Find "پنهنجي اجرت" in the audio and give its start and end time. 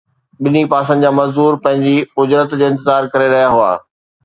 1.67-2.51